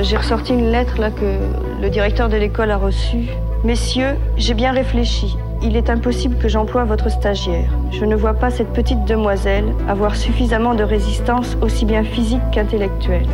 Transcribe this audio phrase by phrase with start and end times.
[0.00, 1.38] J'ai ressorti une lettre là que
[1.80, 3.26] le directeur de l'école a reçue.
[3.62, 5.36] Messieurs, j'ai bien réfléchi.
[5.62, 7.70] Il est impossible que j'emploie votre stagiaire.
[7.92, 13.26] Je ne vois pas cette petite demoiselle avoir suffisamment de résistance aussi bien physique qu'intellectuelle.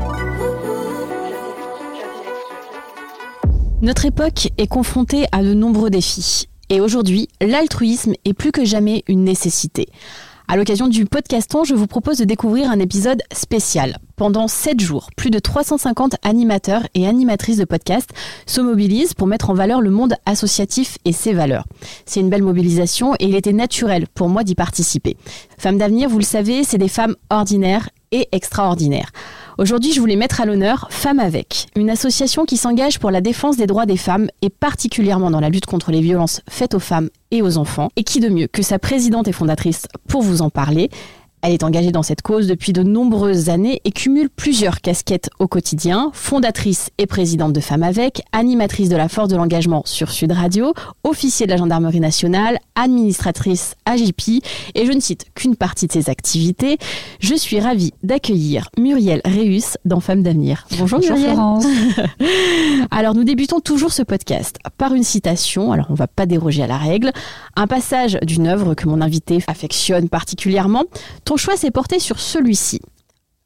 [3.81, 6.49] Notre époque est confrontée à de nombreux défis.
[6.71, 9.87] Et aujourd'hui, l'altruisme est plus que jamais une nécessité.
[10.49, 13.99] À l'occasion du podcaston, je vous propose de découvrir un épisode spécial.
[14.19, 18.11] Pendant 7 jours, plus de 350 animateurs et animatrices de podcasts
[18.47, 21.67] se mobilisent pour mettre en valeur le monde associatif et ses valeurs.
[22.05, 25.17] C'est une belle mobilisation et il était naturel pour moi d'y participer.
[25.57, 29.13] Femmes d'avenir, vous le savez, c'est des femmes ordinaires et extraordinaires.
[29.57, 33.57] Aujourd'hui, je voulais mettre à l'honneur Femmes avec, une association qui s'engage pour la défense
[33.57, 37.09] des droits des femmes et particulièrement dans la lutte contre les violences faites aux femmes
[37.31, 37.91] et aux enfants.
[37.95, 40.91] Et qui de mieux que sa présidente et fondatrice pour vous en parler
[41.43, 45.47] elle est engagée dans cette cause depuis de nombreuses années et cumule plusieurs casquettes au
[45.47, 46.11] quotidien.
[46.13, 50.75] Fondatrice et présidente de Femmes avec, animatrice de la force de l'engagement sur Sud Radio,
[51.05, 54.43] officier de la gendarmerie nationale, administratrice AGP,
[54.75, 56.79] et je ne cite qu'une partie de ses activités.
[57.21, 60.67] Je suis ravie d'accueillir Muriel Réus dans Femmes d'avenir.
[60.79, 61.35] Bonjour, Bonjour Muriel.
[61.35, 61.67] Florence.
[62.91, 66.67] alors nous débutons toujours ce podcast par une citation, alors on va pas déroger à
[66.67, 67.13] la règle,
[67.57, 70.85] un passage d'une œuvre que mon invité affectionne particulièrement.
[71.29, 72.81] Ton choix s'est porté sur celui-ci.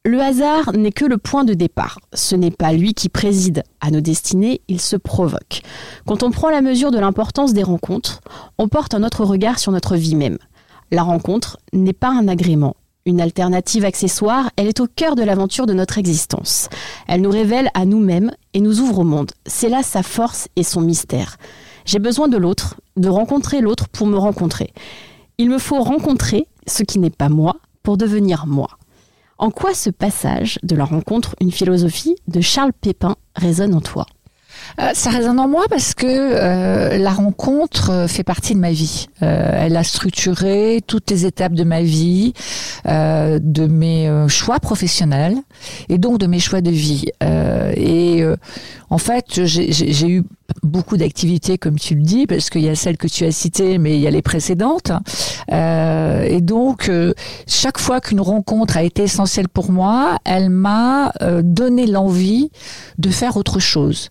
[0.05, 1.99] Le hasard n'est que le point de départ.
[2.13, 5.63] Ce n'est pas lui qui préside à nos destinées, il se provoque.
[6.07, 8.21] Quand on prend la mesure de l'importance des rencontres,
[8.57, 10.37] on porte un autre regard sur notre vie même.
[10.91, 15.65] La rencontre n'est pas un agrément, une alternative accessoire, elle est au cœur de l'aventure
[15.65, 16.69] de notre existence.
[17.09, 19.33] Elle nous révèle à nous-mêmes et nous ouvre au monde.
[19.45, 21.35] C'est là sa force et son mystère.
[21.83, 24.71] J'ai besoin de l'autre, de rencontrer l'autre pour me rencontrer.
[25.37, 28.69] Il me faut rencontrer ce qui n'est pas moi pour devenir moi.
[29.37, 34.05] En quoi ce passage de la rencontre, une philosophie de Charles Pépin résonne en toi?
[34.79, 38.71] Euh, ça résonne en moi parce que euh, la rencontre euh, fait partie de ma
[38.71, 39.07] vie.
[39.21, 42.33] Euh, elle a structuré toutes les étapes de ma vie,
[42.85, 45.37] de mes choix professionnels
[45.89, 47.05] et donc de mes choix de vie.
[47.75, 48.23] Et
[48.89, 50.23] en fait, j'ai eu
[50.61, 53.77] beaucoup d'activités, comme tu le dis, parce qu'il y a celles que tu as citées,
[53.77, 54.91] mais il y a les précédentes.
[55.51, 57.13] Euh, et donc, euh,
[57.47, 62.51] chaque fois qu'une rencontre a été essentielle pour moi, elle m'a euh, donné l'envie
[62.97, 64.09] de faire autre chose.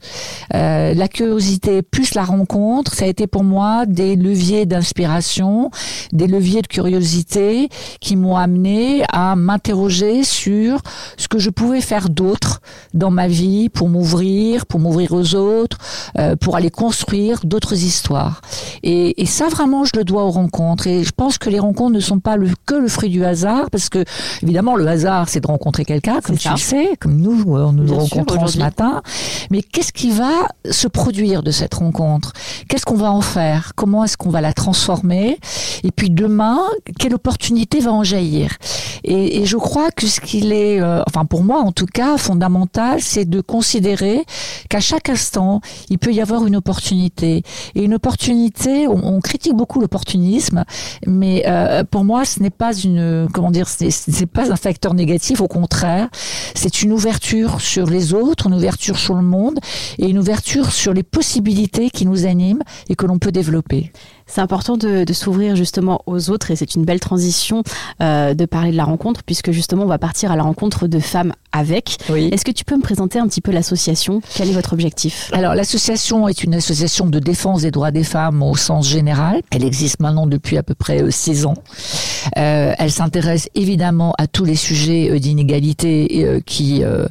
[0.54, 5.70] Euh, la curiosité plus la rencontre, ça a été pour moi des leviers d'inspiration,
[6.12, 7.68] des leviers de curiosité
[8.00, 10.80] qui m'ont amené à m'interroger sur
[11.16, 12.60] ce que je pouvais faire d'autre
[12.94, 15.78] dans ma vie pour m'ouvrir, pour m'ouvrir aux autres,
[16.18, 18.40] euh, pour aller construire d'autres histoires.
[18.82, 20.86] Et, et ça, vraiment, je le dois aux rencontres.
[20.86, 23.70] Et je pense que les rencontres ne sont pas le, que le fruit du hasard,
[23.70, 24.04] parce que,
[24.42, 26.52] évidemment, le hasard, c'est de rencontrer quelqu'un, comme tu ça.
[26.52, 29.02] le sais, comme nous, euh, nous Bien sûr, rencontrons ce matin.
[29.50, 30.31] Mais qu'est-ce qui va
[30.70, 32.32] se produire de cette rencontre?
[32.68, 33.72] Qu'est-ce qu'on va en faire?
[33.76, 35.38] Comment est-ce qu'on va la transformer?
[35.84, 36.58] Et puis demain,
[36.98, 38.56] quelle opportunité va en jaillir?
[39.04, 43.00] Et, je crois que ce qu'il est, euh, enfin pour moi en tout cas, fondamental,
[43.00, 44.24] c'est de considérer
[44.68, 47.42] qu'à chaque instant, il peut y avoir une opportunité.
[47.74, 50.64] Et une opportunité, on, on critique beaucoup l'opportunisme,
[51.06, 55.40] mais euh, pour moi, ce n'est pas une, comment dire, c'est pas un facteur négatif.
[55.40, 56.08] Au contraire,
[56.54, 59.58] c'est une ouverture sur les autres, une ouverture sur le monde
[59.98, 60.18] et une
[60.70, 63.92] sur les possibilités qui nous animent et que l'on peut développer.
[64.26, 67.62] C'est important de, de s'ouvrir justement aux autres et c'est une belle transition
[68.02, 70.98] euh, de parler de la rencontre puisque justement on va partir à la rencontre de
[71.00, 71.98] femmes avec.
[72.08, 72.30] Oui.
[72.32, 74.20] Est-ce que tu peux me présenter un petit peu l'association?
[74.34, 75.30] Quel est votre objectif?
[75.32, 79.42] Alors l'association est une association de défense des droits des femmes au sens général.
[79.50, 81.54] Elle existe maintenant depuis à peu près euh, six ans.
[82.38, 87.06] Euh, elle s'intéresse évidemment à tous les sujets euh, d'inégalité euh, qui, euh,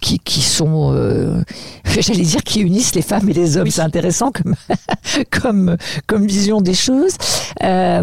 [0.00, 1.42] qui qui sont, euh,
[1.98, 3.64] j'allais dire, qui unissent les femmes et les hommes.
[3.64, 3.70] Oui.
[3.70, 4.54] C'est intéressant comme
[5.30, 5.76] comme
[6.06, 7.14] comme vision des choses.
[7.62, 8.02] Euh,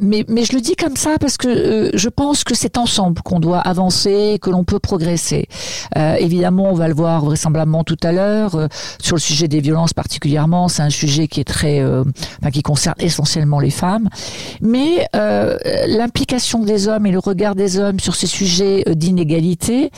[0.00, 3.20] mais, mais je le dis comme ça parce que euh, je pense que c'est ensemble
[3.22, 5.48] qu'on doit avancer, que l'on peut progresser.
[5.96, 8.68] Euh, évidemment, on va le voir vraisemblablement tout à l'heure euh,
[9.00, 10.68] sur le sujet des violences particulièrement.
[10.68, 12.04] C'est un sujet qui est très, euh,
[12.40, 14.08] enfin, qui concerne essentiellement les femmes.
[14.60, 15.56] Mais euh,
[15.86, 19.90] l'implication des hommes et le regard des hommes sur ces sujets d'inégalité,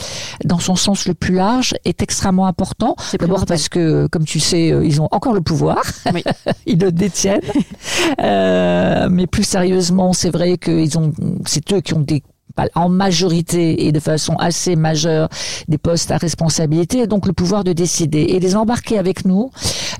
[0.44, 2.96] dans son sens le plus large, est extrêmement important.
[3.19, 5.82] D'abord parce que, comme tu sais, ils ont encore le pouvoir.
[6.14, 6.23] Oui.
[6.67, 7.40] ils le détiennent.
[8.20, 10.59] Euh, mais plus sérieusement, c'est vrai
[10.99, 11.12] ont,
[11.47, 12.23] c'est eux qui ont des
[12.75, 15.29] en majorité et de façon assez majeure
[15.69, 18.20] des postes à responsabilité, donc le pouvoir de décider.
[18.20, 19.50] Et les embarquer avec nous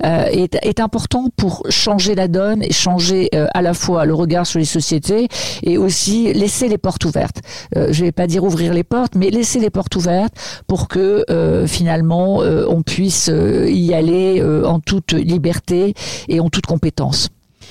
[0.03, 4.13] euh, est, est, important pour changer la donne et changer euh, à la fois le
[4.13, 5.27] regard sur les sociétés
[5.63, 7.41] et aussi laisser les portes ouvertes.
[7.75, 10.33] Euh, je vais pas dire ouvrir les portes, mais laisser les portes ouvertes
[10.67, 15.93] pour que euh, finalement on puisse y aller en toute liberté
[16.27, 17.29] et en toute compétence.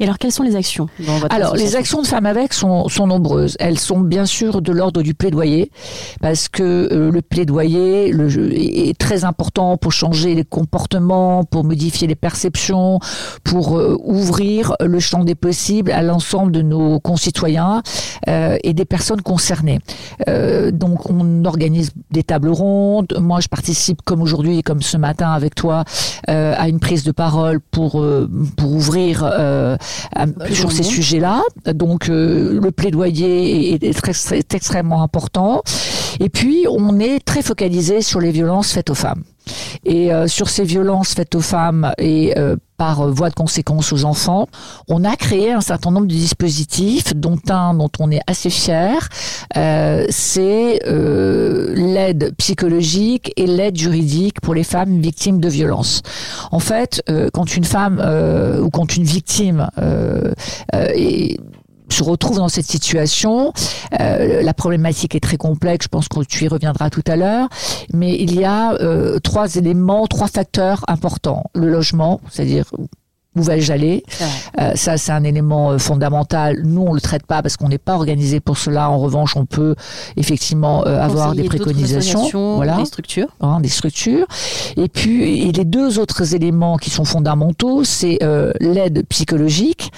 [0.00, 2.88] Et alors, quelles sont les actions dans votre Alors, les actions de Femmes avec sont,
[2.88, 3.56] sont nombreuses.
[3.58, 5.70] Elles sont bien sûr de l'ordre du plaidoyer,
[6.20, 12.06] parce que euh, le plaidoyer le, est très important pour changer les comportements, pour modifier
[12.06, 13.00] les perceptions,
[13.44, 17.82] pour euh, ouvrir le champ des possibles à l'ensemble de nos concitoyens
[18.28, 19.80] euh, et des personnes concernées.
[20.28, 23.16] Euh, donc, on organise des tables rondes.
[23.20, 25.84] Moi, je participe, comme aujourd'hui, comme ce matin avec toi,
[26.28, 28.04] euh, à une prise de parole pour,
[28.56, 29.24] pour ouvrir
[30.52, 31.42] sur ces sujets-là.
[31.72, 35.62] Donc euh, le plaidoyer est, est extrêmement important.
[36.20, 39.24] Et puis on est très focalisé sur les violences faites aux femmes.
[39.84, 44.04] Et euh, sur ces violences faites aux femmes et euh, par voie de conséquence aux
[44.04, 44.48] enfants,
[44.88, 49.08] on a créé un certain nombre de dispositifs, dont un dont on est assez fier,
[49.56, 56.02] euh, c'est euh, l'aide psychologique et l'aide juridique pour les femmes victimes de violences.
[56.52, 57.98] En fait, euh, quand une femme
[58.62, 59.68] ou quand une victime
[60.72, 61.40] est
[61.88, 63.52] se retrouve dans cette situation.
[64.00, 67.48] Euh, la problématique est très complexe, je pense que tu y reviendras tout à l'heure,
[67.92, 71.44] mais il y a euh, trois éléments, trois facteurs importants.
[71.54, 72.66] Le logement, c'est-à-dire
[73.36, 74.02] où vais-je aller
[74.58, 76.60] euh, Ça, c'est un élément euh, fondamental.
[76.64, 78.90] Nous, on le traite pas parce qu'on n'est pas organisé pour cela.
[78.90, 79.74] En revanche, on peut
[80.16, 84.26] effectivement euh, avoir des préconisations, voilà, des structures, hein, des structures.
[84.76, 89.92] Et puis, et les deux autres éléments qui sont fondamentaux, c'est euh, l'aide psychologique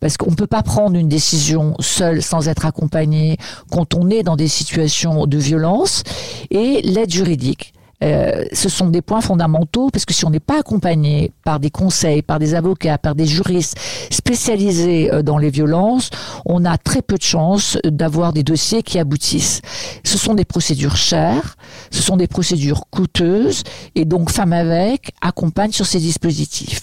[0.00, 3.38] parce qu'on ne peut pas prendre une décision seule sans être accompagné
[3.70, 6.02] quand on est dans des situations de violence
[6.50, 7.73] et l'aide juridique.
[8.04, 11.70] Euh, ce sont des points fondamentaux parce que si on n'est pas accompagné par des
[11.70, 13.76] conseils, par des avocats, par des juristes
[14.10, 16.10] spécialisés euh, dans les violences,
[16.44, 19.62] on a très peu de chances d'avoir des dossiers qui aboutissent.
[20.04, 21.56] Ce sont des procédures chères,
[21.90, 23.62] ce sont des procédures coûteuses
[23.94, 26.82] et donc Femmes avec accompagne sur ces dispositifs.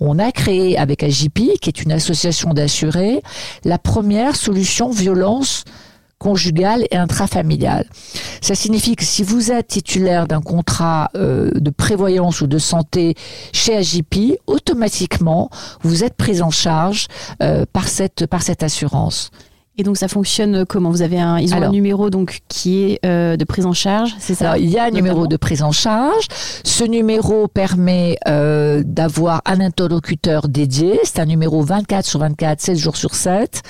[0.00, 3.22] On a créé avec AJP, qui est une association d'assurés,
[3.64, 5.64] la première solution violence
[6.22, 7.86] conjugale et intrafamiliale.
[8.40, 13.16] Ça signifie que si vous êtes titulaire d'un contrat euh, de prévoyance ou de santé
[13.52, 15.50] chez AJP, automatiquement,
[15.82, 17.08] vous êtes pris en charge
[17.42, 19.30] euh, par cette par cette assurance.
[19.78, 20.90] Et donc ça fonctionne comment?
[20.90, 23.72] Vous avez un, ils ont Alors, un numéro donc qui est euh, de prise en
[23.72, 24.50] charge, c'est ça?
[24.50, 26.26] Alors, il y a un numéro de prise en charge.
[26.62, 31.00] Ce numéro permet euh, d'avoir un interlocuteur dédié.
[31.04, 33.62] C'est un numéro 24 sur 24, 7 jours sur 7.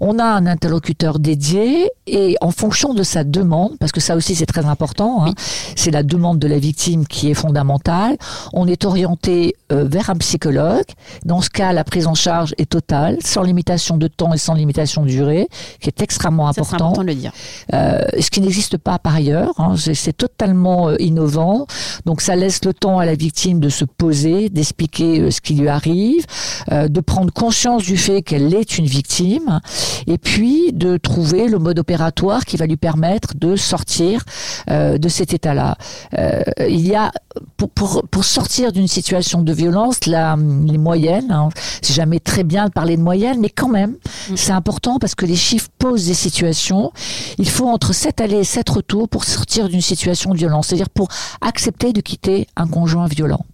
[0.00, 4.36] On a un interlocuteur dédié et en fonction de sa demande, parce que ça aussi
[4.36, 5.34] c'est très important, hein,
[5.74, 8.16] c'est la demande de la victime qui est fondamentale.
[8.52, 10.84] On est orienté euh, vers un psychologue.
[11.24, 14.54] Dans ce cas, la prise en charge est totale, sans limitation de temps et sans
[14.54, 15.39] limitation de durée.
[15.40, 15.48] Sujet
[15.80, 16.68] qui est extrêmement important.
[16.68, 17.32] C'est important de le dire.
[17.74, 19.52] Euh, ce qui n'existe pas par ailleurs.
[19.58, 21.66] Hein, c'est totalement euh, innovant.
[22.06, 25.54] Donc ça laisse le temps à la victime de se poser, d'expliquer euh, ce qui
[25.54, 26.24] lui arrive,
[26.72, 29.60] euh, de prendre conscience du fait qu'elle est une victime,
[30.06, 34.24] et puis de trouver le mode opératoire qui va lui permettre de sortir
[34.70, 35.76] euh, de cet état-là.
[36.68, 37.12] il y a
[37.56, 41.48] pour, pour, pour sortir d'une situation de violence, la, les moyennes, hein,
[41.82, 43.96] c'est jamais très bien de parler de moyenne, mais quand même,
[44.30, 44.36] mm.
[44.36, 46.92] c'est important parce que les chiffres posent des situations.
[47.38, 50.90] Il faut entre 7 allées et 7 retours pour sortir d'une situation de violence, c'est-à-dire
[50.90, 51.06] pour
[51.40, 53.44] accepter de quitter un conjoint violent.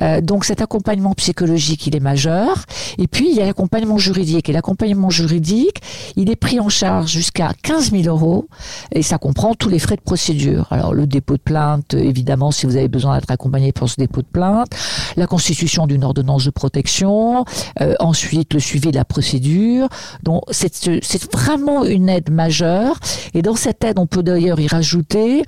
[0.00, 2.64] Euh, donc cet accompagnement psychologique, il est majeur.
[2.96, 4.48] Et puis, il y a l'accompagnement juridique.
[4.48, 5.82] Et l'accompagnement juridique,
[6.16, 8.46] il est pris en charge jusqu'à 15 000 euros
[8.92, 10.66] et ça comprend tous les frais de procédure.
[10.70, 14.22] Alors, le dépôt de plainte, évidemment, si vous avez besoin d'être accompagné pour ce dépôt
[14.22, 14.70] de plainte,
[15.16, 17.44] la constitution d'une ordonnance de protection,
[17.82, 19.88] euh, ensuite le suivi de la procédure.
[20.22, 22.98] Donc, c'est vraiment une aide majeure.
[23.34, 25.44] Et dans cette aide, on peut d'ailleurs y rajouter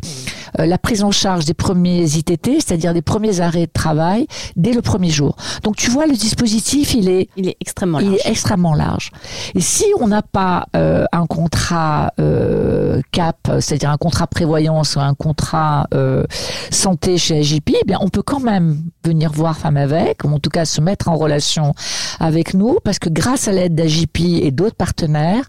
[0.58, 4.72] euh, la prise en charge des premiers ITT, c'est-à-dire des premiers arrêts de travail, dès
[4.72, 5.36] le premier jour.
[5.62, 8.10] Donc, tu vois, le dispositif, il est, il est extrêmement large.
[8.10, 9.10] Il est extrêmement large.
[9.54, 15.00] Et si on n'a pas euh, un contrat euh, CAP, c'est-à-dire un contrat prévoyance ou
[15.00, 15.86] un contrat
[16.70, 20.38] santé chez AGP, eh bien, on peut quand même venir voir Femme avec, ou en
[20.38, 21.74] tout cas se mettre en relation
[22.18, 25.44] avec nous, parce que grâce à l'aide d'AGP et d'autres partenaires,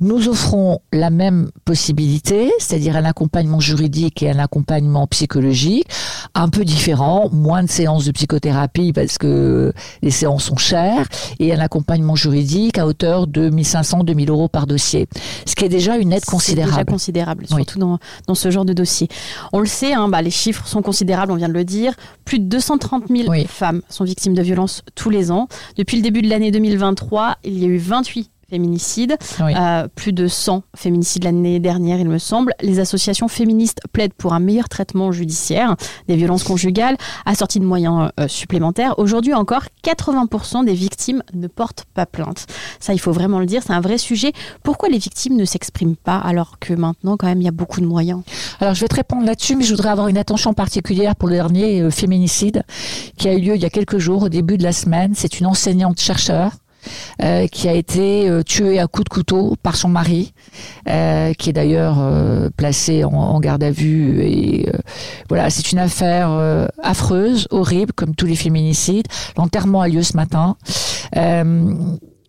[0.00, 5.86] nous offrons la même possibilité, c'est-à-dire un accompagnement juridique et un accompagnement psychologique,
[6.34, 11.52] un peu différent, moins de séances de psychothérapie parce que les séances sont chères, et
[11.52, 15.08] un accompagnement juridique à hauteur de 1500, 2000 euros par dossier,
[15.46, 16.72] ce qui est déjà une aide considérable.
[16.72, 19.08] Déjà considérable, surtout dans, dans ce genre de dossier.
[19.52, 21.94] On le sait, hein, bah, les chiffres sont considérables, on vient de le dire.
[22.24, 25.48] Plus de 230 000 femmes sont victimes de violences tous les ans.
[25.76, 30.26] Depuis le début de l'année 2023, il y a eu 28 féminicides, euh, plus de
[30.26, 32.52] 100 féminicides l'année dernière, il me semble.
[32.60, 35.76] Les associations féministes plaident pour un meilleur traitement judiciaire
[36.08, 38.98] des violences conjugales, assorties de moyens euh, supplémentaires.
[38.98, 42.46] Aujourd'hui encore, 80% des victimes ne portent pas plainte.
[42.80, 44.32] Ça, il faut vraiment le dire, c'est un vrai sujet.
[44.62, 47.80] Pourquoi les victimes ne s'expriment pas alors que maintenant, quand même, il y a beaucoup
[47.80, 48.22] de moyens?
[48.60, 51.34] Alors, je vais te répondre là-dessus, mais je voudrais avoir une attention particulière pour le
[51.34, 52.64] dernier euh, féminicide
[53.16, 55.12] qui a eu lieu il y a quelques jours, au début de la semaine.
[55.14, 56.52] C'est une enseignante chercheur
[57.22, 60.32] euh, qui a été euh, tuée à coups de couteau par son mari,
[60.88, 61.98] euh, qui est d'ailleurs
[62.56, 64.22] placé en, garde à vue.
[64.22, 64.66] Et
[65.28, 66.30] voilà, c'est une affaire
[66.82, 69.06] affreuse, horrible, comme tous les féminicides.
[69.36, 70.56] L'enterrement a lieu ce matin.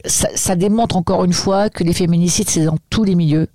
[0.04, 3.48] Ça, ça, démontre encore une fois que les féminicides, c'est dans tous les milieux.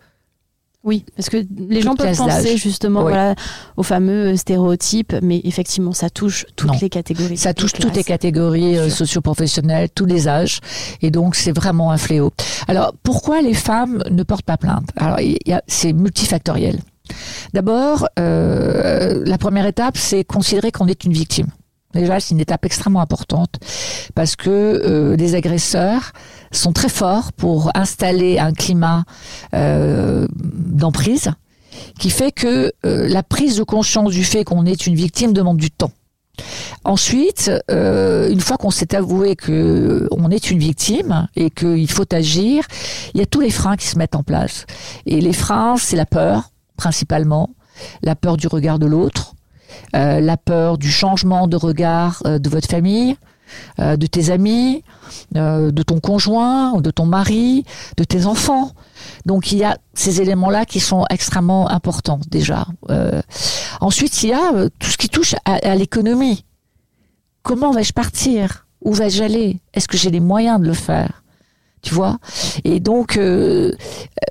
[0.87, 1.38] Oui, parce que
[1.69, 3.35] les gens peuvent penser justement voilà,
[3.76, 7.37] aux fameux stéréotypes, mais effectivement, ça touche toutes les catégories.
[7.37, 10.61] Ça touche toutes les catégories euh, socioprofessionnelles, tous les âges,
[11.02, 12.31] et donc c'est vraiment un fléau.
[12.69, 14.88] Alors, pourquoi les femmes ne portent pas plainte?
[14.97, 15.19] Alors,
[15.66, 16.78] c'est multifactoriel.
[17.52, 21.49] D'abord, euh, la première étape, c'est considérer qu'on est une victime.
[21.96, 23.58] Déjà, c'est une étape extrêmement importante
[24.14, 26.12] parce que euh, les agresseurs
[26.52, 29.04] sont très forts pour installer un climat
[29.54, 31.30] euh, d'emprise
[31.98, 35.56] qui fait que euh, la prise de conscience du fait qu'on est une victime demande
[35.56, 35.92] du temps.
[36.84, 42.66] Ensuite, une fois qu'on s'est avoué que on est une victime et qu'il faut agir,
[43.14, 44.66] il y a tous les freins qui se mettent en place.
[45.06, 47.50] Et les freins, c'est la peur principalement,
[48.02, 49.36] la peur du regard de l'autre,
[49.95, 53.16] euh, la peur du changement de regard euh, de votre famille,
[53.78, 54.83] euh, de tes amis,
[55.33, 57.64] de ton conjoint, de ton mari,
[57.97, 58.73] de tes enfants.
[59.25, 62.66] Donc il y a ces éléments-là qui sont extrêmement importants déjà.
[63.80, 66.45] ensuite, il y a tout ce qui touche à l'économie.
[67.42, 68.66] Comment vais-je partir?
[68.83, 69.61] Où vais-je aller?
[69.73, 71.23] Est-ce que j'ai les moyens de le faire?
[71.83, 72.18] Tu vois.
[72.64, 73.73] Et donc, euh,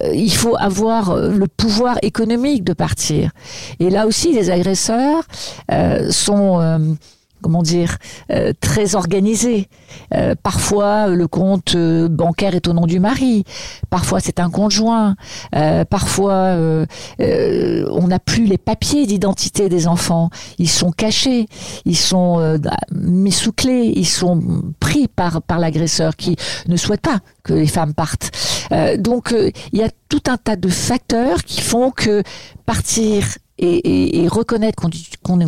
[0.04, 3.32] euh, il faut avoir euh, le pouvoir économique de partir.
[3.80, 5.24] Et là aussi, les agresseurs
[6.10, 6.98] sont
[7.46, 8.00] comment dire,
[8.32, 9.68] euh, très organisé.
[10.16, 13.44] Euh, parfois, le compte euh, bancaire est au nom du mari.
[13.92, 15.16] Parfois, c'est un conjoint.
[15.92, 16.58] parfois,
[17.20, 20.32] on n'a plus les papiers d'identité des enfants.
[20.58, 21.48] Ils sont cachés.
[21.86, 22.58] Ils sont
[22.92, 23.94] mis sous clé.
[23.96, 24.42] Ils sont
[24.80, 26.36] pris par par l'agresseur qui
[26.68, 28.32] ne souhaite pas que les femmes partent.
[28.98, 29.36] donc,
[29.72, 32.24] il y a tout un tas de facteurs qui font que
[32.66, 33.24] partir
[33.58, 34.84] et, et, reconnaître
[35.24, 35.40] qu'on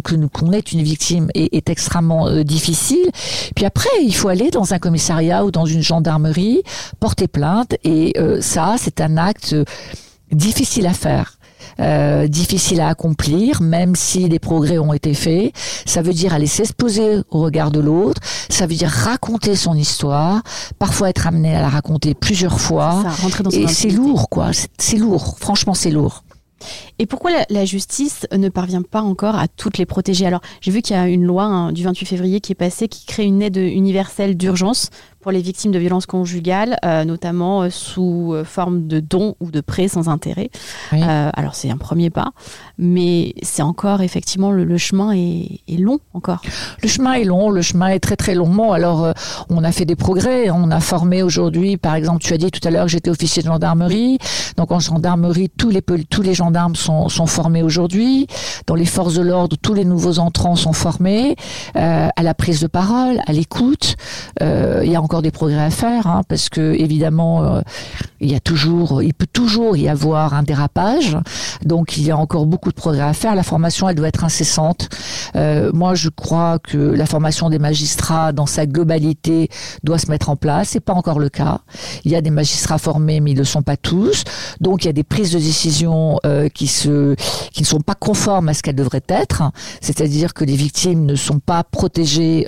[0.53, 3.09] est une victime est, est extrêmement euh, difficile.
[3.55, 6.63] Puis après, il faut aller dans un commissariat ou dans une gendarmerie,
[6.99, 9.55] porter plainte, et euh, ça, c'est un acte
[10.31, 11.37] difficile à faire.
[11.79, 15.53] euh, difficile à accomplir, même si des progrès ont été faits.
[15.85, 18.21] Ça veut dire aller s'exposer au regard de l'autre.
[18.49, 20.41] Ça veut dire raconter son histoire,
[20.79, 23.03] parfois être amené à la raconter plusieurs fois.
[23.03, 24.51] Ça, dans et c'est lourd, quoi.
[24.77, 25.37] C'est lourd.
[25.39, 26.23] Franchement, c'est lourd.
[26.99, 30.25] Et pourquoi la, justice ne parvient pas encore à toutes les protéger?
[30.25, 32.87] Alors, j'ai vu qu'il y a une loi hein, du 28 février qui est passée
[32.87, 34.89] qui crée une aide universelle d'urgence
[35.27, 39.51] pour les victimes de violences conjugales, euh, notamment euh, sous euh, forme de dons ou
[39.51, 40.49] de prêts sans intérêt.
[40.93, 41.01] Oui.
[41.03, 42.31] Alors, c'est un premier pas,
[42.77, 46.41] mais c'est encore, effectivement, le, le chemin est, est long encore.
[46.81, 48.71] Le chemin est long, le chemin est très très long.
[48.71, 49.11] Alors,
[49.49, 50.49] on a fait des progrès.
[50.49, 53.41] On a formé aujourd'hui, par exemple, tu as dit tout à l'heure que j'étais officier
[53.41, 54.19] de gendarmerie.
[54.55, 58.27] Donc en gendarmerie, tous les tous les gendarmes sont, sont formés aujourd'hui.
[58.65, 61.35] Dans les forces de l'ordre, tous les nouveaux entrants sont formés
[61.75, 63.95] euh, à la prise de parole, à l'écoute.
[64.41, 67.61] Euh, il y a encore des progrès à faire, hein, parce que évidemment, euh,
[68.19, 71.17] il y a toujours, il peut toujours y avoir un dérapage.
[71.63, 73.35] Donc il y a encore beaucoup de progrès à faire.
[73.35, 74.89] La formation, elle doit être incessante.
[75.35, 79.49] Euh, moi, je crois que la formation des magistrats, dans sa globalité,
[79.83, 80.69] doit se mettre en place.
[80.69, 81.59] C'est pas encore le cas.
[82.05, 84.23] Il y a des magistrats formés, mais ils ne le sont pas tous.
[84.61, 87.15] Donc, il y a des prises de décision euh, qui se,
[87.51, 89.43] qui ne sont pas conformes à ce qu'elles devraient être.
[89.81, 92.45] C'est-à-dire que les victimes ne sont pas protégées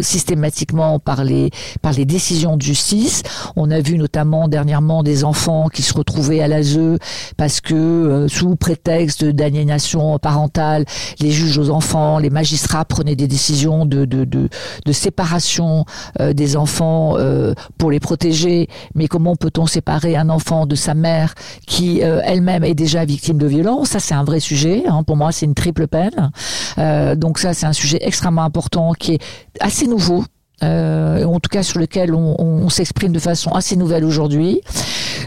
[0.00, 1.50] systématiquement par les,
[1.96, 3.22] les décisions de justice.
[3.56, 6.98] On a vu notamment dernièrement des enfants qui se retrouvaient à l'ASE
[7.36, 10.84] parce que, euh, sous prétexte d'aliénation parentale,
[11.20, 14.48] les juges aux enfants, les magistrats prenaient des décisions de, de, de,
[14.84, 15.84] de séparation
[16.20, 18.68] euh, des enfants euh, pour les protéger.
[18.94, 21.34] Mais comment peut-on séparer un enfant de sa mère
[21.66, 23.90] qui euh, elle-même est déjà victime de violence?
[23.90, 24.84] Ça, c'est un vrai sujet.
[24.88, 25.02] hein.
[25.02, 26.30] Pour moi, c'est une triple peine.
[26.78, 29.22] Euh, donc ça, c'est un sujet extrêmement important qui est
[29.60, 30.24] assez nouveau.
[30.62, 34.60] Euh, en tout cas sur lequel on, on- s'exprime de façon assez nouvelle aujourd'hui.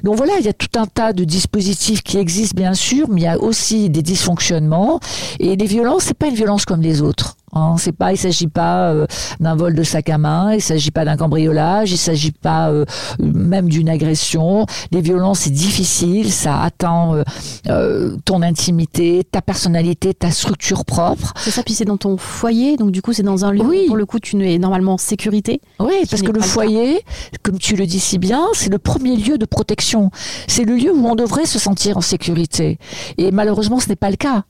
[0.03, 3.22] Donc voilà, il y a tout un tas de dispositifs qui existent bien sûr, mais
[3.22, 5.00] il y a aussi des dysfonctionnements
[5.39, 7.36] et les violences, c'est pas une violence comme les autres.
[7.54, 9.08] Hein, c'est pas, il s'agit pas euh,
[9.39, 12.84] d'un vol de sac à main, il s'agit pas d'un cambriolage, il s'agit pas euh,
[13.20, 14.66] même d'une agression.
[14.92, 17.24] Les violences, c'est difficile, ça atteint
[17.70, 21.34] euh, ton intimité, ta personnalité, ta structure propre.
[21.38, 23.84] C'est ça, puis c'est dans ton foyer, donc du coup, c'est dans un lieu Oui.
[23.86, 25.62] où, pour le coup, tu es normalement en sécurité.
[25.80, 27.00] Oui, parce que le foyer,
[27.44, 30.12] comme tu le dis si bien, c'est le premier lieu de protection.
[30.48, 32.77] C'est le lieu où on devrait se sentir en sécurité.
[33.18, 34.44] Et malheureusement, ce n'est pas le cas.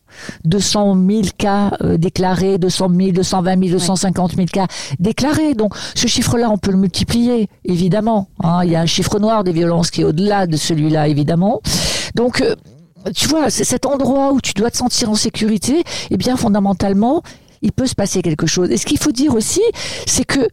[0.45, 4.67] 200 000 cas déclarés, 200 000, 220 000, 250 000 cas
[4.99, 5.53] déclarés.
[5.53, 8.27] Donc, ce chiffre-là, on peut le multiplier, évidemment.
[8.43, 8.61] hein.
[8.63, 11.61] Il y a un chiffre noir des violences qui est au-delà de celui-là, évidemment.
[12.15, 12.55] Donc, euh,
[13.15, 17.21] tu vois, c'est cet endroit où tu dois te sentir en sécurité, eh bien, fondamentalement,
[17.61, 18.69] il peut se passer quelque chose.
[18.71, 19.61] Et ce qu'il faut dire aussi,
[20.05, 20.47] c'est que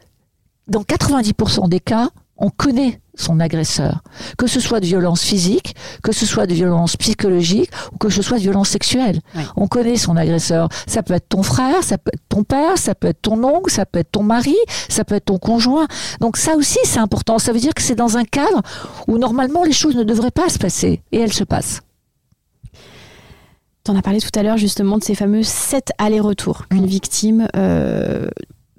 [0.69, 4.03] dans 90% des cas, on connaît son agresseur,
[4.39, 8.23] que ce soit de violence physique, que ce soit de violence psychologique ou que ce
[8.23, 9.21] soit de violence sexuelle.
[9.35, 9.43] Oui.
[9.57, 10.69] On connaît son agresseur.
[10.87, 13.71] Ça peut être ton frère, ça peut être ton père, ça peut être ton oncle,
[13.71, 14.57] ça peut être ton mari,
[14.89, 15.87] ça peut être ton conjoint.
[16.21, 17.39] Donc ça aussi, c'est important.
[17.39, 18.63] Ça veut dire que c'est dans un cadre
[19.09, 21.81] où normalement les choses ne devraient pas se passer et elles se passent.
[23.85, 27.49] Tu en as parlé tout à l'heure justement de ces fameux sept allers-retours qu'une victime
[27.55, 28.29] euh,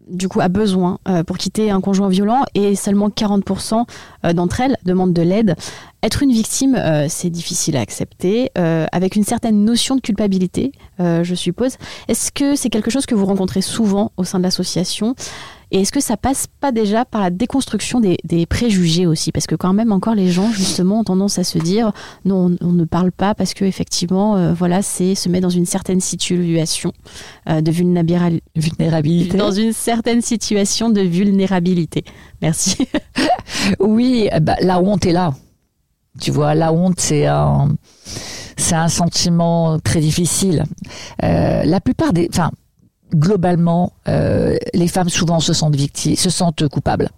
[0.08, 3.86] du coup a besoin euh, pour quitter un conjoint violent et seulement 40%
[4.26, 5.56] euh, d'entre elles demandent de l'aide.
[6.04, 11.36] Être une victime, euh, c'est difficile à accepter, avec une certaine notion de culpabilité, je
[11.36, 11.78] suppose.
[12.08, 15.16] Est-ce que c'est quelque chose que vous rencontrez souvent au sein de l'association?
[15.72, 19.32] Et est-ce que ça passe pas déjà par la déconstruction des, des préjugés aussi?
[19.32, 21.92] Parce que quand même encore les gens justement ont tendance à se dire
[22.24, 25.50] non, on, on ne parle pas parce que effectivement, euh, voilà, c'est se met dans
[25.50, 26.92] une certaine situation
[27.50, 29.38] euh, de vulnérabil- Vulnérabilité.
[29.38, 32.04] dans une certaine situation de vulnérabilité.
[32.42, 32.88] Merci.
[33.80, 35.34] Oui, eh ben, la honte est là.
[36.20, 37.76] Tu vois, la honte, c'est un,
[38.58, 40.64] c'est un sentiment très difficile.
[41.24, 42.52] Euh, la plupart des, enfin,
[43.16, 47.10] globalement, euh, les femmes souvent se sentent victimes, se sentent coupables.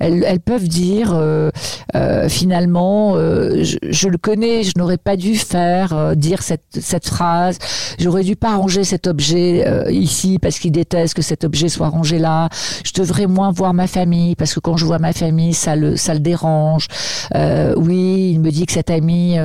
[0.00, 1.50] Elles, elles peuvent dire euh,
[1.94, 6.78] euh, finalement, euh, je, je le connais, je n'aurais pas dû faire euh, dire cette,
[6.80, 7.58] cette phrase,
[7.98, 11.88] j'aurais dû pas ranger cet objet euh, ici parce qu'il déteste que cet objet soit
[11.88, 12.48] rangé là.
[12.84, 15.96] Je devrais moins voir ma famille parce que quand je vois ma famille, ça le
[15.96, 16.88] ça le dérange.
[17.76, 19.36] Oui, il me dit que cette amie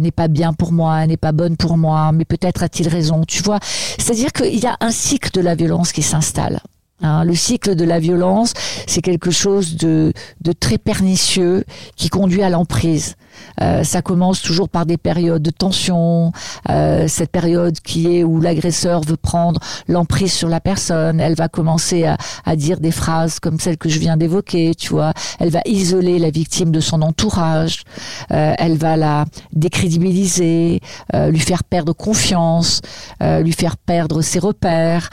[0.00, 3.22] n'est pas bien pour moi, n'est pas bonne pour moi, mais peut-être a-t-il raison.
[3.26, 3.58] Tu vois,
[3.98, 6.60] c'est-à-dire qu'il y a un cycle de la violence qui s'installe.
[7.02, 8.54] Hein, le cycle de la violence,
[8.86, 13.16] c'est quelque chose de, de, très pernicieux qui conduit à l'emprise.
[13.60, 16.32] Euh, ça commence toujours par des périodes de tension,
[16.70, 21.20] euh, cette période qui est où l'agresseur veut prendre l'emprise sur la personne.
[21.20, 24.88] Elle va commencer à, à, dire des phrases comme celles que je viens d'évoquer, tu
[24.88, 25.12] vois.
[25.38, 27.84] Elle va isoler la victime de son entourage.
[28.32, 30.80] Euh, elle va la décrédibiliser,
[31.14, 32.80] euh, lui faire perdre confiance,
[33.22, 35.10] euh, lui faire perdre ses repères.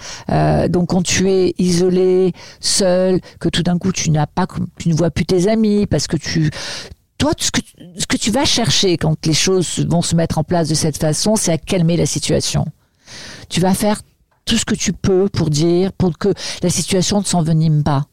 [0.69, 1.53] donc quand tu es
[2.59, 4.47] seul, que tout d'un coup tu n'as pas,
[4.79, 6.49] tu ne vois plus tes amis parce que tu
[7.17, 10.73] toi, ce que, tu vas chercher quand les choses vont se mettre en place de
[10.73, 12.65] cette façon, c'est à calmer la situation.
[13.47, 14.01] Tu vas faire
[14.43, 18.07] tout ce que tu peux pour dire, pour que la situation ne s'envenime pas.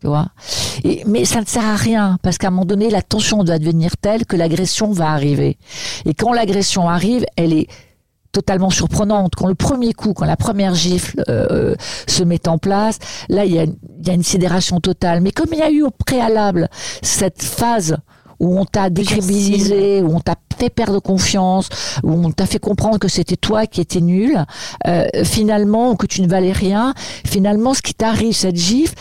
[0.00, 0.28] Tu vois
[1.06, 3.96] mais ça ne sert à rien, parce qu'à un moment donné, la tension doit devenir
[3.96, 5.56] telle que l'agression va arriver.
[6.04, 7.68] Et quand l'agression arrive, elle est
[8.32, 9.34] totalement surprenante.
[9.36, 11.74] Quand le premier coup, quand la première gifle euh,
[12.06, 15.20] se met en place, là, il y a, il y a une sidération totale.
[15.20, 16.68] Mais comme il y a eu au préalable
[17.02, 17.96] cette phase
[18.40, 21.68] où on t'a décrédibilisé, où on t'a fait perdre confiance,
[22.02, 24.44] où on t'a fait comprendre que c'était toi qui étais nul,
[24.86, 26.94] euh, finalement, ou que tu ne valais rien,
[27.26, 28.94] finalement, ce qui t'arrive, cette gifle,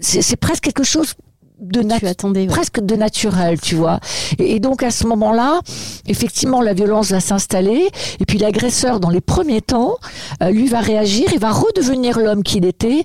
[0.00, 1.14] c'est presque quelque chose
[1.62, 4.00] de attendais, presque de naturel, tu vois.
[4.38, 5.60] Et, donc à ce moment-là,
[6.06, 7.88] effectivement, la violence va s'installer,
[8.20, 9.96] et puis l'agresseur, dans les premiers temps,
[10.42, 13.04] euh, lui va réagir, il va redevenir l'homme qu'il était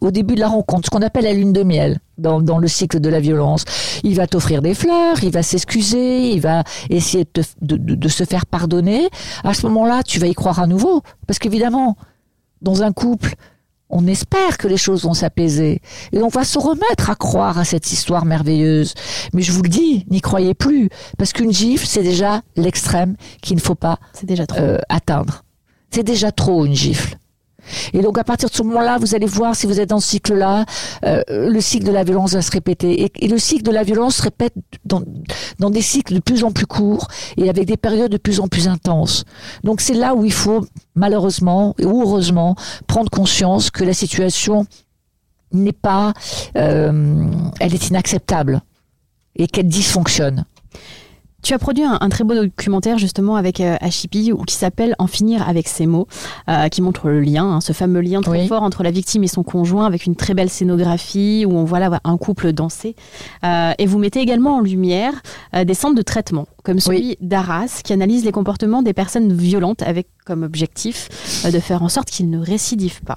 [0.00, 2.68] au début de la rencontre, ce qu'on appelle la lune de miel dans, dans, le
[2.68, 3.64] cycle de la violence.
[4.02, 8.24] Il va t'offrir des fleurs, il va s'excuser, il va essayer de, de, de, se
[8.24, 9.08] faire pardonner.
[9.44, 11.02] À ce moment-là, tu vas y croire à nouveau.
[11.26, 11.96] Parce qu'évidemment,
[12.62, 13.34] dans un couple,
[13.90, 15.80] on espère que les choses vont s'apaiser.
[16.12, 18.94] Et on va se remettre à croire à cette histoire merveilleuse.
[19.32, 20.88] Mais je vous le dis, n'y croyez plus.
[21.18, 25.44] Parce qu'une gifle, c'est déjà l'extrême qu'il ne faut pas déjà euh, atteindre.
[25.90, 27.16] C'est déjà trop une gifle.
[27.92, 30.08] Et donc à partir de ce moment-là, vous allez voir si vous êtes dans ce
[30.08, 30.64] cycle-là,
[31.04, 33.10] euh, le cycle de la violence va se répéter.
[33.14, 34.54] Et, le cycle de la violence se répète
[34.84, 35.02] dans,
[35.58, 38.48] dans des cycles de plus en plus courts et avec des périodes de plus en
[38.48, 39.24] plus intenses.
[39.64, 42.56] Donc c'est là où il faut malheureusement ou heureusement
[42.86, 44.66] prendre conscience que la situation
[45.52, 46.12] n'est pas,
[46.56, 47.30] euh,
[47.60, 48.62] elle est inacceptable
[49.36, 50.44] et qu'elle dysfonctionne.
[51.42, 53.76] Tu as produit un, très beau documentaire justement avec euh,
[54.46, 56.06] qui s'appelle En finir avec ces mots,
[56.48, 59.28] euh, qui montre le lien, hein, ce fameux lien très fort entre la victime et
[59.28, 62.94] son conjoint, avec une très belle scénographie où on voit là un couple danser.
[63.44, 65.14] Euh, et vous mettez également en lumière
[65.54, 69.82] euh, des centres de traitement, comme celui d'Arras, qui analyse les comportements des personnes violentes
[69.82, 71.08] avec comme objectif
[71.50, 73.16] de faire en sorte qu'ils ne récidivent pas.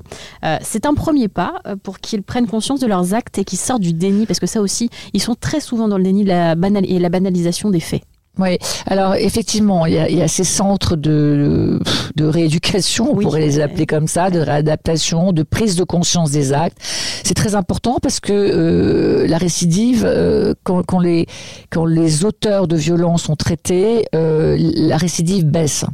[0.62, 3.94] C'est un premier pas pour qu'ils prennent conscience de leurs actes et qu'ils sortent du
[3.94, 6.86] déni, parce que ça aussi, ils sont très souvent dans le déni de la banal
[6.90, 8.02] et la banalisation des faits.
[8.40, 11.80] Oui, alors effectivement, il y a, il y a ces centres de,
[12.16, 16.52] de rééducation, on pourrait les appeler comme ça, de réadaptation, de prise de conscience des
[16.52, 16.78] actes.
[17.24, 21.28] C'est très important parce que euh, la récidive, euh, quand, quand, les,
[21.70, 25.86] quand les auteurs de violences sont traités, euh, la récidive baisse.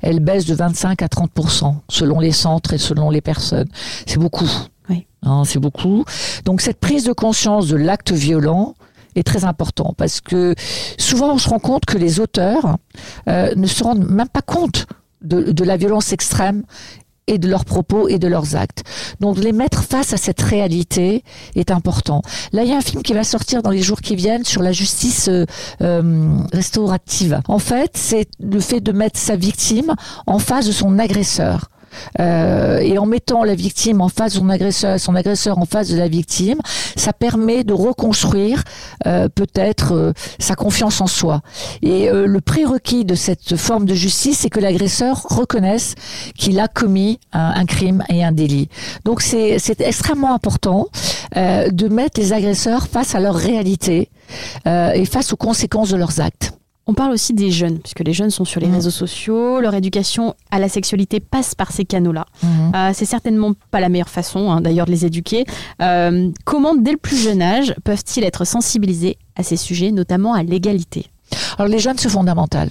[0.00, 3.68] Elle baisse de 25 à 30% selon les centres et selon les personnes.
[4.06, 4.50] C'est beaucoup.
[4.88, 5.06] Oui.
[5.22, 6.06] Hein, c'est beaucoup.
[6.46, 8.74] Donc cette prise de conscience de l'acte violent,
[9.16, 10.54] est très important parce que
[10.98, 12.78] souvent on se rend compte que les auteurs
[13.28, 14.86] euh, ne se rendent même pas compte
[15.22, 16.64] de, la violence extrême
[17.28, 18.82] et de leurs propos et de leurs actes.
[19.20, 21.22] Donc les mettre face à cette réalité
[21.54, 22.22] est important.
[22.52, 24.62] Là, il y a un film qui va sortir dans les jours qui viennent sur
[24.62, 25.46] la justice euh,
[25.80, 27.40] euh restaurative.
[27.46, 29.94] En fait, c'est le fait de mettre sa victime
[30.26, 31.68] en face de son agresseur.
[32.20, 35.88] Euh, et en mettant la victime en face de son agresseur, son agresseur en face
[35.88, 36.58] de la victime,
[36.96, 38.62] ça permet de reconstruire
[39.06, 41.40] euh, peut-être euh, sa confiance en soi.
[41.82, 45.94] Et le prérequis de cette forme de justice, c'est que l'agresseur reconnaisse
[46.36, 48.68] qu'il a commis un, un, crime et un délit.
[49.04, 50.88] Donc c'est extrêmement important
[51.34, 54.10] de mettre les agresseurs face à leur réalité
[54.66, 56.52] et face aux conséquences de leurs actes.
[56.86, 58.74] On parle aussi des jeunes, puisque les jeunes sont sur les mmh.
[58.74, 62.26] réseaux sociaux, leur éducation à la sexualité passe par ces canaux-là.
[62.42, 62.46] Mmh.
[62.74, 65.44] Euh, c'est certainement pas la meilleure façon, hein, d'ailleurs, de les éduquer.
[65.80, 70.42] Euh, comment, dès le plus jeune âge, peuvent-ils être sensibilisés à ces sujets, notamment à
[70.42, 71.06] l'égalité?
[71.56, 72.70] Alors, les jeunes, c'est fondamental.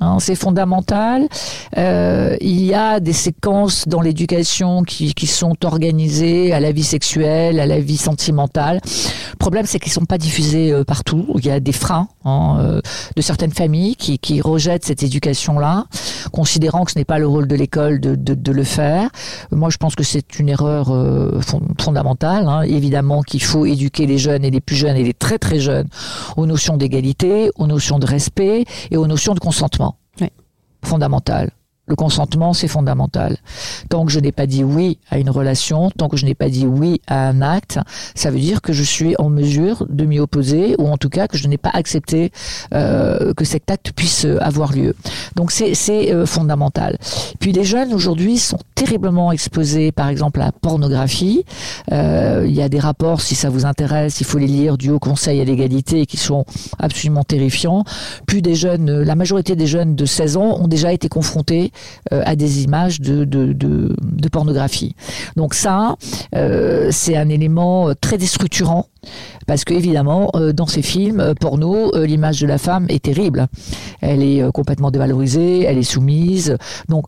[0.00, 1.26] Hein, c'est fondamental.
[1.78, 6.84] Euh, il y a des séquences dans l'éducation qui, qui, sont organisées à la vie
[6.84, 8.80] sexuelle, à la vie sentimentale.
[8.84, 11.26] Le problème, c'est qu'ils sont pas diffusés euh, partout.
[11.38, 12.80] Il y a des freins hein, euh,
[13.16, 15.86] de certaines familles qui, qui rejettent cette éducation-là,
[16.32, 19.08] considérant que ce n'est pas le rôle de l'école de, de, de, le faire.
[19.50, 21.40] Moi, je pense que c'est une erreur euh,
[21.80, 22.48] fondamentale.
[22.48, 22.62] Hein.
[22.62, 25.88] Évidemment qu'il faut éduquer les jeunes et les plus jeunes et les très très jeunes
[26.36, 29.96] aux notions d'égalité, aux notions de respect et aux notions de consentement.
[30.20, 30.28] Oui.
[30.84, 31.50] Fondamental.
[31.86, 33.36] Le consentement, c'est fondamental.
[33.88, 36.48] Tant que je n'ai pas dit oui à une relation, tant que je n'ai pas
[36.48, 37.78] dit oui à un acte,
[38.14, 41.28] ça veut dire que je suis en mesure de m'y opposer, ou en tout cas
[41.28, 42.32] que je n'ai pas accepté
[42.74, 44.94] euh, que cet acte puisse avoir lieu.
[45.36, 46.98] Donc c'est euh, fondamental.
[47.38, 51.44] Puis les jeunes aujourd'hui sont terriblement exposés, par exemple, à la pornographie.
[51.92, 54.90] Euh, il y a des rapports, si ça vous intéresse, il faut les lire du
[54.90, 56.44] Haut Conseil à l'égalité, qui sont
[56.78, 57.84] absolument terrifiants.
[58.26, 61.75] Puis des jeunes, la majorité des jeunes de 16 ans ont déjà été confrontés euh,
[62.10, 64.94] à des images de, pornographie.
[65.36, 65.96] Donc ça,
[66.34, 68.86] euh, c'est un élément très déstructurant
[69.46, 73.46] parce que évidemment, euh, dans ces films porno, l'image de la femme est terrible.
[74.00, 76.56] Elle est complètement dévalorisée, elle est soumise.
[76.88, 77.06] Donc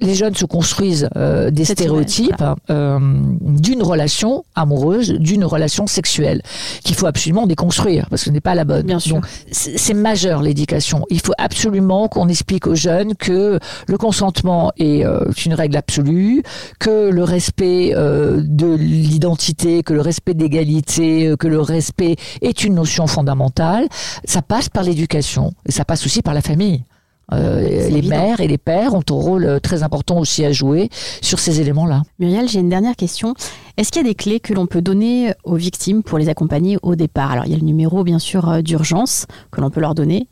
[0.00, 2.98] les jeunes se construisent euh, des stéréotypes euh,
[3.40, 6.42] d'une relation amoureuse, d'une relation sexuelle,
[6.84, 8.86] qu'il faut absolument déconstruire parce que ce n'est pas la bonne.
[8.86, 9.20] Bien sûr.
[9.50, 11.04] c'est majeur l'éducation.
[11.10, 16.42] Il faut absolument qu'on explique aux jeunes que le consentement est euh, une règle absolue,
[16.78, 23.06] que le respect de l'identité, que le respect d'égalité, que le respect est une notion
[23.06, 23.86] fondamentale.
[24.24, 26.84] Ça passe par l'éducation et ça passe aussi par la famille.
[27.32, 30.90] Euh, les mères et les pères ont un rôle euh, très important aussi à jouer
[31.22, 32.02] sur ces éléments-là.
[32.20, 33.34] Muriel, j'ai une dernière question.
[33.76, 36.78] Est-ce qu'il y a des clés que l'on peut donner aux victimes pour les accompagner
[36.82, 37.32] au départ?
[37.32, 40.28] Alors, il y a le numéro, bien sûr, euh, d'urgence que l'on peut leur donner.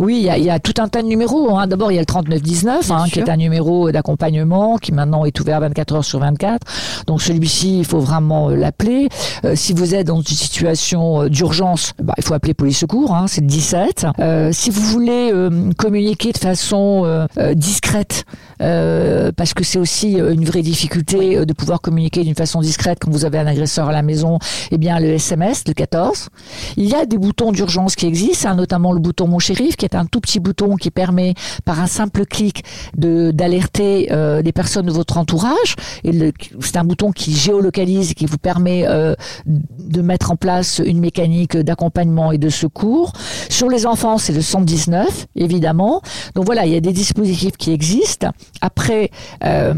[0.00, 1.56] Oui, il y, a, il y, a, tout un tas de numéros.
[1.56, 1.66] Hein.
[1.66, 5.38] D'abord, il y a le 3919, hein, qui est un numéro d'accompagnement qui maintenant est
[5.40, 6.66] ouvert 24 heures sur 24.
[7.06, 9.08] Donc celui-ci, il faut vraiment euh, l'appeler.
[9.44, 13.14] Euh, si vous êtes dans une situation euh, d'urgence, bah, il faut appeler police secours,
[13.14, 14.06] hein, c'est le 17.
[14.18, 15.32] Euh, si vous voulez
[15.76, 18.24] communiquer de façon discrète,
[18.58, 23.24] parce que c'est aussi une vraie difficulté de pouvoir communiquer d'une façon discrète quand vous
[23.24, 24.38] avez un agresseur à la maison,
[24.70, 26.28] eh bien le SMS, le 14.
[26.76, 29.94] Il y a des boutons d'urgence qui existent, notamment le bouton Mon chéri qui est
[29.94, 32.64] un tout petit bouton qui permet, par un simple clic,
[32.96, 35.76] d'alerter euh, les personnes de votre entourage.
[36.04, 39.14] Et c'est un bouton qui géolocalise, qui vous permet euh,
[39.46, 43.12] de mettre en place une mécanique d'accompagnement et de secours.
[43.48, 46.02] Sur les enfants, c'est le 119, évidemment.
[46.34, 48.30] Donc voilà, il y a des dispositifs qui existent.
[48.60, 49.10] Après,
[49.44, 49.74] euh,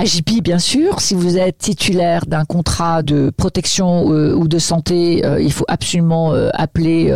[0.00, 1.00] AJP, bien sûr.
[1.00, 5.66] Si vous êtes titulaire d'un contrat de protection euh, ou de santé, euh, il faut
[5.68, 7.12] absolument euh, appeler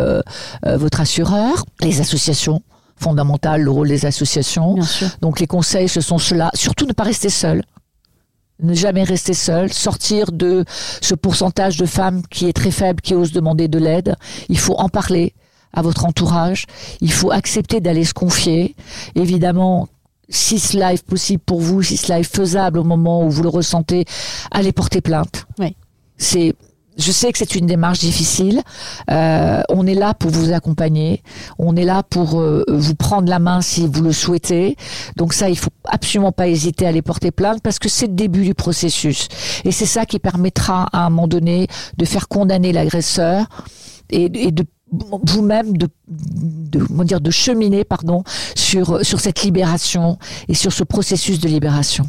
[0.63, 1.64] votre assureur.
[1.81, 2.61] Les associations
[2.97, 4.75] fondamentales, le rôle des associations.
[5.21, 6.51] Donc les conseils, ce sont ceux-là.
[6.53, 7.63] Surtout ne pas rester seul.
[8.61, 10.63] Ne jamais rester seul, sortir de
[11.01, 14.15] ce pourcentage de femmes qui est très faible, qui osent demander de l'aide.
[14.47, 15.33] Il faut en parler
[15.73, 16.65] à votre entourage.
[17.01, 18.75] Il faut accepter d'aller se confier.
[19.15, 19.89] Évidemment,
[20.29, 23.49] si cela est possible pour vous, si cela est faisable au moment où vous le
[23.49, 24.05] ressentez,
[24.51, 25.45] allez porter plainte.
[25.59, 25.75] Oui.
[26.17, 26.55] C'est
[26.97, 28.61] je sais que c'est une démarche difficile.
[29.11, 31.23] Euh, on est là pour vous accompagner.
[31.57, 34.75] On est là pour euh, vous prendre la main si vous le souhaitez.
[35.15, 38.13] Donc ça, il faut absolument pas hésiter à aller porter plainte parce que c'est le
[38.13, 39.27] début du processus.
[39.63, 43.45] Et c'est ça qui permettra à un moment donné de faire condamner l'agresseur
[44.09, 48.23] et, et de vous-même de, de, dire, de cheminer pardon,
[48.55, 52.07] sur, sur cette libération et sur ce processus de libération.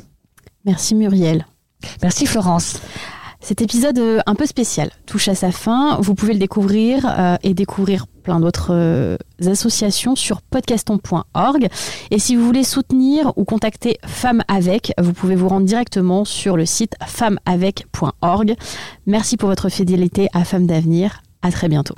[0.64, 1.46] Merci Muriel.
[2.03, 2.77] Merci Florence.
[3.46, 6.00] Cet épisode euh, un peu spécial touche à sa fin.
[6.00, 11.68] Vous pouvez le découvrir euh, et découvrir plein d'autres euh, associations sur podcaston.org.
[12.11, 16.56] Et si vous voulez soutenir ou contacter Femmes Avec, vous pouvez vous rendre directement sur
[16.56, 18.56] le site femmesavec.org.
[19.06, 21.22] Merci pour votre fidélité à Femmes d'avenir.
[21.40, 21.94] À très bientôt.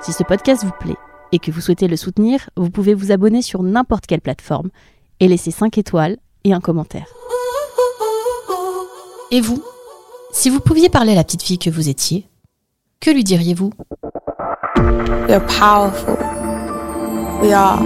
[0.00, 0.98] Si ce podcast vous plaît
[1.30, 4.70] et que vous souhaitez le soutenir, vous pouvez vous abonner sur n'importe quelle plateforme
[5.20, 7.06] et laisser 5 étoiles et un commentaire.
[9.30, 9.62] Et vous?
[10.38, 12.28] Si vous pouviez parler à la petite fille que vous étiez,
[13.00, 13.72] que lui diriez-vous?
[15.26, 16.14] We are powerful.
[17.40, 17.80] We are.